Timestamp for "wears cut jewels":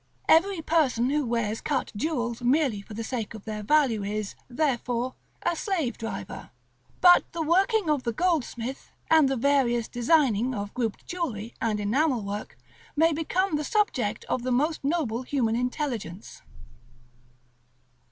1.27-2.41